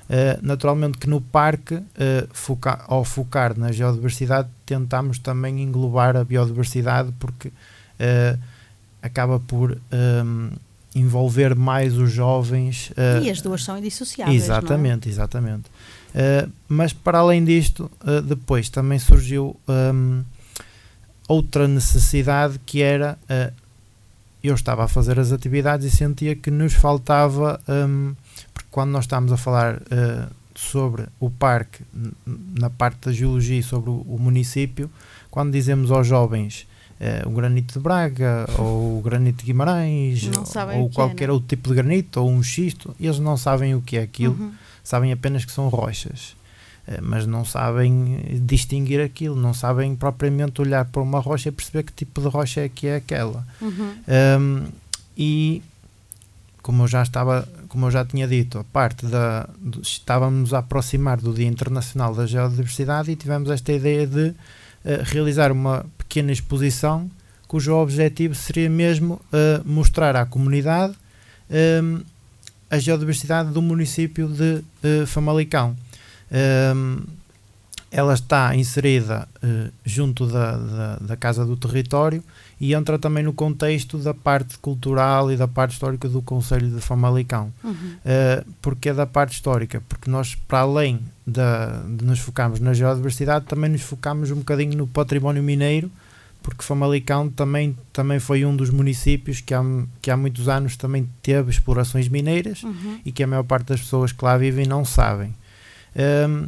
Uh, 0.08 0.40
naturalmente 0.42 0.98
que 0.98 1.10
no 1.10 1.20
parque, 1.20 1.76
uh, 1.76 1.84
foca 2.32 2.80
ao 2.88 3.04
focar 3.04 3.58
na 3.60 3.74
geodiversidade, 3.74 4.48
tentamos 4.66 5.20
também 5.20 5.62
englobar 5.62 6.16
a 6.16 6.24
biodiversidade 6.24 7.12
porque 7.20 7.50
uh, 7.50 8.40
acaba 9.02 9.38
por 9.38 9.72
um, 9.72 9.78
ehm, 9.92 10.50
envolver 10.96 11.56
mais 11.56 11.98
os 11.98 12.12
jovens. 12.12 12.92
e 13.22 13.30
as 13.30 13.42
duas 13.42 13.64
são 13.64 13.78
indissociáveis. 13.78 14.44
Exatamente, 14.44 15.08
é? 15.08 15.12
exatamente. 15.12 15.70
mas 16.68 16.92
para 16.92 17.20
além 17.20 17.46
disto, 17.46 17.90
depois 18.28 18.70
também 18.70 18.98
surgiu 18.98 19.56
um, 19.68 19.74
ehm, 19.74 20.24
outra 21.28 21.68
necessidade 21.68 22.60
que 22.66 22.82
era 22.82 23.18
eu 24.44 24.56
estava 24.56 24.86
a 24.86 24.88
fazer 24.88 25.20
as 25.20 25.32
atividades 25.32 25.86
e 25.86 25.96
sentia 25.96 26.36
que 26.36 26.50
nos 26.50 26.74
faltava. 26.74 27.62
Um, 27.68 28.16
porque 28.16 28.27
quando 28.72 28.92
nós 28.92 29.06
estamos 29.06 29.32
a 29.32 29.38
falar 29.38 29.76
uh, 29.76 30.32
sobre 30.56 31.06
o 31.20 31.30
parque, 31.30 31.84
na 32.26 32.70
parte 32.70 33.06
da 33.06 33.12
geologia, 33.12 33.62
sobre 33.62 33.90
o, 33.90 34.06
o 34.08 34.18
município, 34.20 34.90
quando 35.30 35.52
dizemos 35.52 35.92
aos 35.92 36.08
jovens 36.08 36.68
uh, 37.00 37.30
o 37.30 37.32
granito 37.32 37.74
de 37.74 37.80
Braga 37.80 38.48
ou 38.58 39.00
o 39.00 39.02
granito 39.02 39.40
de 39.40 39.46
Guimarães 39.46 40.24
ou, 40.26 40.82
ou 40.82 40.90
qualquer 40.90 41.30
é, 41.30 41.32
outro 41.32 41.48
tipo 41.48 41.70
de 41.70 41.76
granito 41.76 42.20
ou 42.20 42.30
um 42.30 42.42
xisto, 42.42 42.96
eles 43.00 43.20
não 43.20 43.38
sabem 43.38 43.76
o 43.76 43.82
que 43.82 43.98
é 43.98 44.02
aquilo, 44.02 44.36
uhum. 44.40 44.52
sabem 44.84 45.12
apenas 45.12 45.46
que 45.46 45.52
são 45.52 45.70
rochas. 45.70 46.36
Uh, 46.88 47.02
mas 47.02 47.28
não 47.28 47.44
sabem 47.44 48.20
distinguir 48.42 49.02
aquilo, 49.02 49.36
não 49.36 49.54
sabem 49.54 49.96
propriamente 49.96 50.62
olhar 50.62 50.86
para 50.86 51.02
uma 51.02 51.20
rocha 51.20 51.50
e 51.50 51.52
perceber 51.52 51.84
que 51.84 51.92
tipo 51.92 52.22
de 52.22 52.28
rocha 52.28 52.62
é 52.62 52.70
que 52.70 52.88
é 52.88 52.96
aquela. 52.96 53.46
Uhum. 53.62 53.96
Um, 54.40 54.66
e 55.18 55.62
como 56.62 56.84
eu 56.84 56.88
já 56.88 57.02
estava, 57.02 57.48
como 57.68 57.86
eu 57.88 57.92
já 57.92 58.06
tinha 58.06 58.28
dito, 58.28 58.60
a 58.60 58.64
parte 58.64 59.06
da 59.06 59.50
do, 59.60 59.82
estávamos 59.82 60.54
a 60.54 60.60
aproximar 60.60 61.18
do 61.18 61.34
Dia 61.34 61.48
Internacional 61.48 62.14
da 62.14 62.26
Geodiversidade 62.26 63.12
e 63.12 63.16
tivemos 63.16 63.50
esta 63.50 63.72
ideia 63.72 64.06
de 64.06 64.30
uh, 64.30 64.36
realizar 65.04 65.52
uma 65.52 65.86
pequena 65.98 66.32
exposição 66.32 67.10
cujo 67.48 67.74
objetivo 67.74 68.36
seria 68.36 68.70
mesmo 68.70 69.16
uh, 69.16 69.66
mostrar 69.66 70.16
à 70.16 70.26
comunidade 70.26 70.94
um, 71.50 72.02
a 72.70 72.78
geodiversidade 72.78 73.52
do 73.52 73.62
município 73.62 74.28
de 74.28 74.62
uh, 74.84 75.08
Famalicão. 75.08 75.76
Um, 76.76 77.04
ela 77.90 78.14
está 78.14 78.54
inserida 78.54 79.30
junto 79.86 80.28
da, 80.28 80.58
da, 80.58 80.96
da 80.98 81.16
Casa 81.16 81.46
do 81.46 81.56
Território 81.56 82.22
e 82.60 82.74
entra 82.74 82.98
também 82.98 83.24
no 83.24 83.34
contexto 83.34 83.98
da 84.00 84.14
parte 84.14 84.58
cultural 84.58 85.32
e 85.32 85.38
da 85.38 85.48
parte 85.48 85.74
histórica 85.74 86.10
do 86.10 86.22
Conselho 86.22 86.70
de 86.70 86.82
Famalicão. 86.82 87.54
Uhum. 87.64 87.72
Uh, 87.74 88.52
porque 88.62 88.90
é 88.90 88.94
da 88.94 89.06
parte 89.06 89.34
histórica? 89.34 89.82
Porque 89.88 90.10
nós, 90.10 90.34
para 90.34 90.60
além 90.60 91.00
da, 91.26 91.84
de 91.88 92.04
nos 92.04 92.20
focarmos 92.20 92.60
na 92.60 92.74
geodiversidade, 92.74 93.46
também 93.46 93.70
nos 93.70 93.82
focamos 93.82 94.32
um 94.32 94.38
bocadinho 94.38 94.76
no 94.76 94.88
património 94.88 95.44
mineiro, 95.44 95.92
porque 96.42 96.64
Famalicão 96.64 97.30
também, 97.30 97.78
também 97.94 98.20
foi 98.20 98.44
um 98.44 98.56
dos 98.56 98.72
municípios 98.72 99.40
que 99.40 99.54
há, 99.54 99.62
que 100.02 100.10
há 100.10 100.18
muitos 100.18 100.48
anos 100.48 100.76
também 100.76 101.08
teve 101.22 101.52
explorações 101.52 102.08
mineiras 102.08 102.64
uhum. 102.64 103.00
e 103.06 103.12
que 103.12 103.22
a 103.22 103.28
maior 103.28 103.44
parte 103.44 103.68
das 103.68 103.82
pessoas 103.82 104.12
que 104.12 104.26
lá 104.26 104.36
vivem 104.36 104.66
não 104.66 104.84
sabem. 104.84 105.36
Um, 105.96 106.02
ehm, 106.02 106.46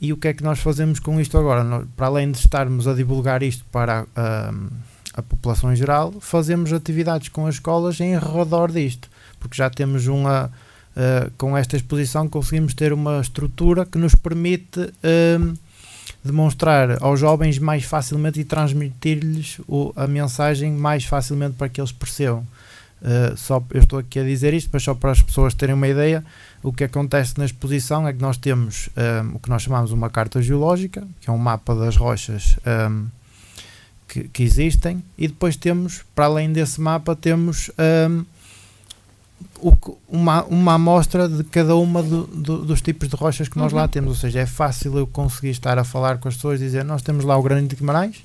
e 0.00 0.12
o 0.12 0.16
que 0.16 0.26
é 0.26 0.34
que 0.34 0.42
nós 0.42 0.58
fazemos 0.58 0.98
com 0.98 1.20
isto 1.20 1.38
agora? 1.38 1.62
Nós, 1.62 1.86
para 1.96 2.06
além 2.06 2.32
de 2.32 2.38
estarmos 2.38 2.88
a 2.88 2.94
divulgar 2.94 3.44
isto 3.44 3.64
para... 3.70 4.04
Um, 4.52 4.91
a 5.14 5.22
população 5.22 5.72
em 5.72 5.76
geral, 5.76 6.12
fazemos 6.20 6.72
atividades 6.72 7.28
com 7.28 7.46
as 7.46 7.56
escolas 7.56 8.00
em 8.00 8.18
redor 8.18 8.70
disto, 8.70 9.08
porque 9.38 9.56
já 9.56 9.68
temos 9.68 10.06
uma, 10.06 10.46
uh, 10.96 11.30
com 11.36 11.56
esta 11.56 11.76
exposição, 11.76 12.28
conseguimos 12.28 12.74
ter 12.74 12.92
uma 12.92 13.20
estrutura 13.20 13.84
que 13.84 13.98
nos 13.98 14.14
permite 14.14 14.80
uh, 14.80 15.58
demonstrar 16.24 17.02
aos 17.02 17.20
jovens 17.20 17.58
mais 17.58 17.84
facilmente 17.84 18.40
e 18.40 18.44
transmitir-lhes 18.44 19.60
a 19.96 20.06
mensagem 20.06 20.72
mais 20.72 21.04
facilmente 21.04 21.56
para 21.56 21.68
que 21.68 21.80
eles 21.80 21.92
percebam. 21.92 22.46
Uh, 23.02 23.36
só, 23.36 23.62
eu 23.72 23.80
estou 23.80 23.98
aqui 23.98 24.20
a 24.20 24.22
dizer 24.22 24.54
isto, 24.54 24.70
mas 24.72 24.84
só 24.84 24.94
para 24.94 25.10
as 25.10 25.20
pessoas 25.20 25.54
terem 25.54 25.74
uma 25.74 25.88
ideia, 25.88 26.24
o 26.62 26.72
que 26.72 26.84
acontece 26.84 27.36
na 27.36 27.44
exposição 27.44 28.06
é 28.06 28.12
que 28.12 28.22
nós 28.22 28.36
temos 28.36 28.88
um, 28.96 29.34
o 29.34 29.38
que 29.40 29.50
nós 29.50 29.62
chamamos 29.62 29.90
uma 29.90 30.08
carta 30.08 30.40
geológica, 30.40 31.06
que 31.20 31.28
é 31.28 31.32
um 31.32 31.38
mapa 31.38 31.74
das 31.74 31.96
rochas 31.96 32.56
um, 32.88 33.06
que, 34.12 34.24
que, 34.24 34.42
existem 34.42 35.02
e 35.16 35.26
depois 35.26 35.56
temos, 35.56 36.04
para 36.14 36.26
além 36.26 36.52
desse 36.52 36.78
mapa, 36.78 37.16
temos 37.16 37.70
um, 38.04 38.24
uma, 40.06 40.44
uma 40.44 40.74
amostra 40.74 41.26
de 41.26 41.42
cada 41.44 41.74
uma 41.76 42.02
do, 42.02 42.26
do, 42.26 42.58
dos 42.58 42.82
tipos 42.82 43.08
de 43.08 43.16
rochas 43.16 43.48
que 43.48 43.56
nós 43.56 43.72
uhum. 43.72 43.78
lá 43.78 43.88
temos, 43.88 44.10
ou 44.10 44.16
seja, 44.16 44.40
é 44.40 44.46
fácil 44.46 44.98
eu 44.98 45.06
conseguir 45.06 45.48
estar 45.48 45.78
a 45.78 45.84
falar 45.84 46.18
com 46.18 46.28
as 46.28 46.34
pessoas 46.34 46.60
e 46.60 46.64
dizer 46.64 46.84
nós 46.84 47.00
temos 47.00 47.24
lá 47.24 47.38
o 47.38 47.42
granito 47.42 47.70
de 47.70 47.76
Guimarães 47.76 48.22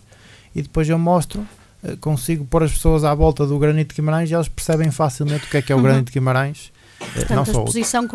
e 0.54 0.62
depois 0.62 0.90
eu 0.90 1.00
mostro 1.00 1.48
eh, 1.82 1.96
consigo 2.02 2.44
pôr 2.44 2.64
as 2.64 2.74
pessoas 2.74 3.06
à 3.06 3.16
volta 3.16 3.48
do 3.48 3.58
granito 3.58 3.96
de 3.96 4.02
Guimarães 4.02 4.30
e 4.30 4.34
elas 4.34 4.50
percebem 4.50 4.92
facilmente 4.92 5.46
o 5.46 5.50
que 5.50 5.56
é 5.56 5.62
que 5.62 5.72
é 5.72 5.76
o 5.76 5.78
uhum. 5.78 5.86
granito 5.86 6.08
de 6.08 6.20
Guimarães 6.20 6.70
Portanto, 7.14 7.32
não 7.32 7.62
a 7.62 7.66
exposição 7.66 8.08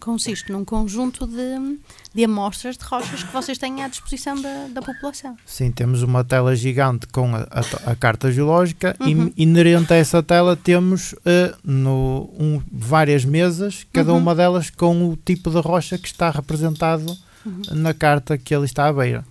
consiste 0.00 0.50
num 0.52 0.64
conjunto 0.64 1.26
de, 1.26 1.78
de 2.14 2.24
amostras 2.24 2.76
de 2.76 2.84
rochas 2.84 3.22
que 3.22 3.32
vocês 3.32 3.58
têm 3.58 3.82
à 3.82 3.88
disposição 3.88 4.40
da, 4.40 4.68
da 4.68 4.82
população. 4.82 5.36
Sim, 5.46 5.70
temos 5.70 6.02
uma 6.02 6.24
tela 6.24 6.54
gigante 6.56 7.06
com 7.08 7.34
a, 7.34 7.40
a, 7.50 7.92
a 7.92 7.96
carta 7.96 8.30
geológica 8.30 8.96
uhum. 9.00 9.32
e 9.36 9.42
inerente 9.42 9.92
a 9.92 9.96
essa 9.96 10.22
tela 10.22 10.56
temos 10.56 11.12
uh, 11.12 11.56
no, 11.62 12.30
um, 12.38 12.62
várias 12.70 13.24
mesas, 13.24 13.86
cada 13.92 14.12
uhum. 14.12 14.18
uma 14.18 14.34
delas 14.34 14.70
com 14.70 15.10
o 15.10 15.16
tipo 15.16 15.50
de 15.50 15.60
rocha 15.60 15.98
que 15.98 16.06
está 16.06 16.30
representado 16.30 17.16
uhum. 17.44 17.62
na 17.72 17.94
carta 17.94 18.36
que 18.36 18.54
ele 18.54 18.64
está 18.64 18.86
à 18.88 18.92
beira. 18.92 19.24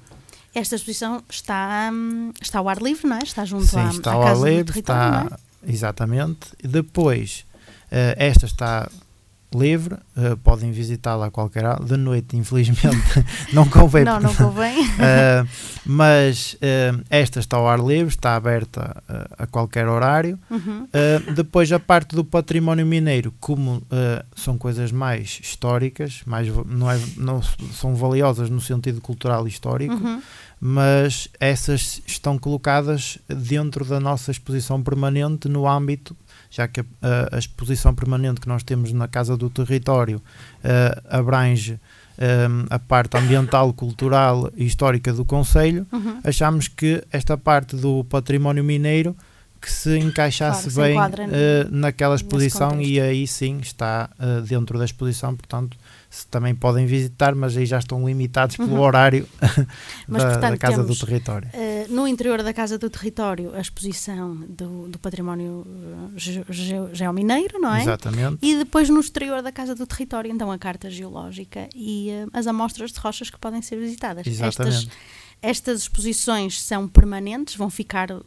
Esta 0.56 0.76
exposição 0.76 1.22
está, 1.30 1.92
hum, 1.94 2.32
está 2.42 2.58
ao 2.58 2.68
ar 2.68 2.82
livre, 2.82 3.08
não 3.08 3.18
é? 3.18 3.20
Está 3.20 3.46
junto 3.46 3.68
Sim, 3.68 3.80
à, 3.80 3.90
está 3.90 4.12
à 4.12 4.14
ao 4.16 4.24
ar 4.24 4.38
livre, 4.38 4.80
está, 4.80 5.28
é? 5.64 5.72
exatamente. 5.72 6.48
Depois 6.64 7.46
Uh, 7.88 8.12
esta 8.18 8.46
está 8.46 8.90
livre, 9.56 9.96
uh, 9.96 10.36
podem 10.44 10.72
visitá-la 10.72 11.27
a 11.27 11.32
qualquer 11.32 11.66
hora. 11.66 11.84
De 11.84 11.96
noite, 11.96 12.36
infelizmente, 12.36 13.25
não 13.54 13.68
convém. 13.68 14.04
não, 14.04 14.20
não 14.20 14.34
convém. 14.36 14.82
uh, 14.82 15.48
mas 15.86 16.54
uh, 16.56 17.04
esta 17.10 17.39
está 17.39 17.58
ao 17.58 17.68
ar 17.68 17.80
livre, 17.80 18.13
está 18.13 18.36
aberta 18.36 19.01
a 19.38 19.48
qualquer 19.48 19.88
horário. 19.88 20.38
Uhum. 20.50 20.88
depois, 21.34 21.72
a 21.72 21.80
parte 21.80 22.16
do 22.16 22.24
património 22.24 22.86
mineiro, 22.86 23.34
como 23.39 23.82
são 24.36 24.58
coisas 24.58 24.92
mais 24.92 25.39
históricas, 25.42 26.22
mais, 26.25 26.48
não, 26.66 26.92
é, 26.92 27.00
não 27.16 27.42
são 27.42 27.96
valiosas 27.96 28.50
no 28.50 28.60
sentido 28.60 29.00
cultural 29.00 29.48
e 29.48 29.50
histórico. 29.50 29.94
Uhum. 29.94 30.22
Mas 30.60 31.30
essas 31.39 32.01
estão 32.06 32.38
colocadas 32.38 33.20
dentro 33.27 33.86
da 33.86 34.00
nossa 34.00 34.32
exposição 34.32 34.82
permanente 34.82 35.48
no 35.48 35.68
âmbito 35.68 36.16
já 36.50 36.68
que 36.68 36.82
a, 36.82 37.36
a, 37.36 37.39
exposição 37.39 37.94
permanente 37.94 38.42
que 38.42 38.48
nós 38.48 38.63
temos 38.63 38.92
na 38.92 39.08
Casa 39.08 39.36
do 39.36 39.50
Território 39.50 40.18
uh, 40.18 41.08
abrange 41.10 41.74
um, 41.74 41.77
eh, 42.18 42.68
a 42.72 42.80
parte 42.80 43.16
ambiental, 43.16 43.72
cultural 43.74 44.51
e 44.56 44.66
histórica 44.66 45.13
do 45.13 45.24
Conselho, 45.24 45.86
uhum. 45.92 46.20
achamos 46.24 46.68
que 46.68 47.04
esta 47.12 47.38
parte 47.38 47.75
do 47.75 48.04
património 48.06 48.63
mineiro 48.63 49.16
que 49.62 49.72
se 49.72 49.98
encaixasse 49.98 50.72
claro, 50.72 51.18
bem 51.18 51.27
uh, 51.27 51.32
naquela 51.70 52.16
exposição 52.16 52.80
e 52.82 53.00
aí 53.00 53.27
sim 53.27 53.58
está 53.62 54.10
uh, 54.20 54.42
dentro 54.42 54.77
da 54.77 54.86
exposição, 54.86 55.36
portanto 55.36 55.77
também 56.32 56.56
podem 56.56 56.86
visitar, 56.86 57.36
mas 57.36 57.58
aí 57.58 57.66
já 57.66 57.80
estão 57.80 58.08
limitados 58.08 58.56
pelo 58.56 58.74
uhum. 58.74 58.80
horário 58.80 59.27
mas, 60.08 60.24
da, 60.24 60.30
portanto, 60.32 60.51
da, 60.51 60.58
Casa 60.58 60.77
temos, 60.77 61.00
do 61.00 61.06
Território. 61.06 61.50
Uh, 61.54 61.76
no 61.89 62.08
interior 62.08 62.44
da 62.44 62.53
Casa 62.53 62.77
do 62.77 62.89
Território, 62.89 63.53
a 63.56 63.60
exposição 63.60 64.36
do, 64.48 64.88
do 64.88 65.00
património 65.00 65.65
ge, 66.15 66.44
ge, 66.50 66.75
geomineiro, 66.94 67.60
não 67.60 67.74
é? 67.74 67.82
Exatamente. 67.82 68.38
E 68.41 68.56
depois 68.56 68.89
no 68.89 69.00
exterior 69.00 69.41
da 69.41 69.51
Casa 69.51 69.75
do 69.75 69.86
Território, 69.86 70.32
então 70.32 70.51
a 70.51 70.58
carta 70.58 70.89
geológica 70.89 71.67
e 71.75 72.10
uh, 72.10 72.29
as 72.34 72.48
amostras 72.48 72.91
de 72.91 73.00
rochas 73.00 73.29
que 73.29 73.38
podem 73.38 73.62
ser 73.62 73.77
visitadas. 73.77 74.25
Exatamente. 74.25 74.75
Estas, 74.77 74.89
estas 75.41 75.82
exposições 75.82 76.62
são 76.62 76.88
permanentes, 76.88 77.56
vão 77.56 77.70
ficar 77.70 78.12
uh, 78.12 78.24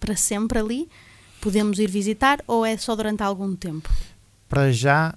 para 0.00 0.16
sempre 0.16 0.58
ali. 0.58 0.88
Podemos 1.40 1.78
ir 1.78 1.90
visitar 1.90 2.42
ou 2.46 2.64
é 2.64 2.76
só 2.76 2.96
durante 2.96 3.22
algum 3.22 3.54
tempo? 3.54 3.90
Para 4.48 4.72
já 4.72 5.14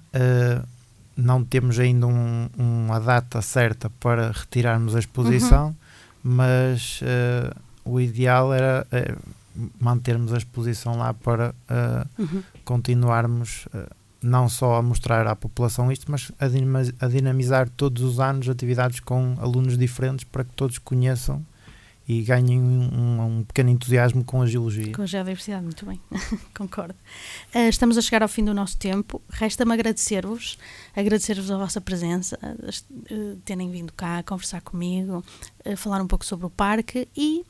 não 1.18 1.44
temos 1.44 1.80
ainda 1.80 2.06
um, 2.06 2.48
uma 2.56 3.00
data 3.00 3.42
certa 3.42 3.90
para 3.90 4.30
retirarmos 4.30 4.94
a 4.94 5.00
exposição, 5.00 5.68
uhum. 5.68 5.74
mas 6.22 7.00
uh, 7.02 7.56
o 7.88 8.00
ideal 8.00 8.52
era 8.52 8.86
uh, 8.92 9.18
mantermos 9.80 10.32
a 10.32 10.38
exposição 10.38 10.96
lá 10.96 11.14
para 11.14 11.54
uh, 11.68 12.22
uhum. 12.22 12.42
continuarmos 12.64 13.66
uh, 13.66 13.90
não 14.22 14.48
só 14.48 14.76
a 14.76 14.82
mostrar 14.82 15.26
à 15.26 15.34
população 15.34 15.90
isto, 15.90 16.10
mas 16.10 16.32
a, 16.38 17.06
a 17.06 17.08
dinamizar 17.08 17.68
todos 17.70 18.02
os 18.02 18.20
anos 18.20 18.48
atividades 18.48 19.00
com 19.00 19.36
alunos 19.40 19.78
diferentes 19.78 20.24
para 20.24 20.44
que 20.44 20.52
todos 20.52 20.78
conheçam 20.78 21.44
e 22.06 22.22
ganhem 22.22 22.58
um, 22.58 23.20
um, 23.20 23.44
pequeno 23.44 23.68
entusiasmo 23.68 24.24
com 24.24 24.40
a 24.40 24.46
geologia. 24.46 24.92
Com 24.94 25.02
a 25.02 25.06
geodiversidade, 25.06 25.62
muito 25.62 25.84
bem, 25.84 26.00
concordo. 26.56 26.94
Uh, 27.54 27.68
estamos 27.68 27.98
a 27.98 28.02
chegar 28.02 28.22
ao 28.22 28.28
fim 28.28 28.44
do 28.44 28.54
nosso 28.54 28.78
tempo. 28.78 29.20
Resta-me 29.28 29.74
agradecer-vos, 29.74 30.58
agradecer-vos 30.96 31.50
a 31.50 31.58
vossa 31.58 31.80
presença, 31.80 32.38
terem 33.44 33.70
vindo 33.70 33.92
cá 33.92 34.22
conversar 34.22 34.62
comigo, 34.62 35.22
falar 35.76 36.00
um 36.00 36.06
pouco 36.06 36.24
sobre 36.24 36.46
o 36.46 36.50
parque 36.50 37.06
e 37.14 37.44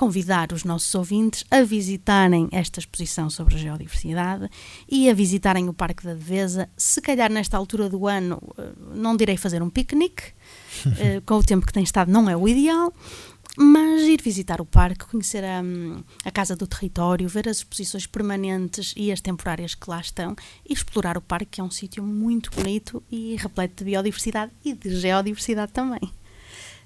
convidar 0.00 0.50
os 0.54 0.64
nossos 0.64 0.94
ouvintes 0.94 1.44
a 1.50 1.60
visitarem 1.60 2.48
esta 2.52 2.80
exposição 2.80 3.28
sobre 3.28 3.56
a 3.56 3.58
geodiversidade 3.58 4.48
e 4.88 5.10
a 5.10 5.12
visitarem 5.12 5.68
o 5.68 5.74
Parque 5.74 6.04
da 6.04 6.14
Devesa. 6.14 6.70
Se 6.74 7.02
calhar 7.02 7.30
nesta 7.30 7.58
altura 7.58 7.86
do 7.86 8.06
ano, 8.06 8.40
não 8.94 9.14
direi 9.14 9.36
fazer 9.36 9.62
um 9.62 9.68
piquenique, 9.68 10.22
com 11.26 11.34
o 11.34 11.44
tempo 11.44 11.66
que 11.66 11.72
tem 11.74 11.82
estado 11.82 12.10
não 12.10 12.30
é 12.30 12.34
o 12.34 12.48
ideal, 12.48 12.94
mas 13.58 14.00
ir 14.04 14.22
visitar 14.22 14.58
o 14.58 14.64
parque, 14.64 15.04
conhecer 15.04 15.44
a, 15.44 15.60
a 16.24 16.30
Casa 16.30 16.56
do 16.56 16.66
Território, 16.66 17.28
ver 17.28 17.46
as 17.46 17.58
exposições 17.58 18.06
permanentes 18.06 18.94
e 18.96 19.12
as 19.12 19.20
temporárias 19.20 19.74
que 19.74 19.90
lá 19.90 20.00
estão 20.00 20.34
e 20.66 20.72
explorar 20.72 21.18
o 21.18 21.20
parque, 21.20 21.44
que 21.44 21.60
é 21.60 21.64
um 21.64 21.70
sítio 21.70 22.02
muito 22.02 22.50
bonito 22.52 23.02
e 23.10 23.36
repleto 23.36 23.84
de 23.84 23.90
biodiversidade 23.90 24.50
e 24.64 24.72
de 24.72 24.98
geodiversidade 24.98 25.72
também. 25.72 26.00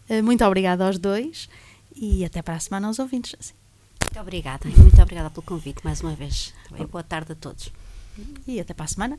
Eh, 0.08 0.20
muito 0.20 0.44
obrigada 0.44 0.84
aos 0.84 0.98
dois 0.98 1.48
e 1.94 2.24
até 2.24 2.42
para 2.42 2.54
a 2.54 2.60
semana 2.60 2.88
aos 2.88 2.98
ouvintes. 2.98 3.54
Muito 4.02 4.20
obrigada, 4.20 4.68
muito 4.68 5.02
obrigada 5.02 5.30
pelo 5.30 5.42
convite 5.42 5.84
mais 5.84 6.00
uma 6.00 6.14
vez. 6.14 6.54
Boa 6.90 7.02
tarde 7.02 7.32
a 7.32 7.34
todos. 7.34 7.70
E 8.46 8.60
até 8.60 8.72
para 8.74 8.84
a 8.84 8.88
semana. 8.88 9.18